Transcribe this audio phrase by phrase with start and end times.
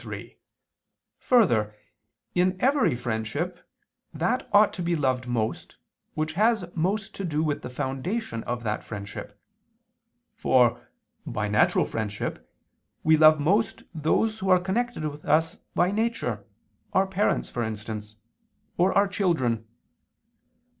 [0.01, 0.35] 3:
[1.19, 1.75] Further,
[2.33, 3.59] in every friendship,
[4.11, 5.75] that ought to be loved most
[6.15, 9.39] which has most to do with the foundation of that friendship:
[10.33, 10.87] for,
[11.23, 12.51] by natural friendship
[13.03, 16.43] we love most those who are connected with us by nature,
[16.93, 18.15] our parents for instance,
[18.79, 19.67] or our children.